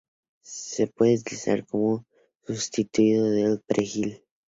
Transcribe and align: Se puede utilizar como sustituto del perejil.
Se 0.43 0.87
puede 0.87 1.13
utilizar 1.13 1.63
como 1.67 2.03
sustituto 2.47 3.21
del 3.29 3.59
perejil. 3.61 4.23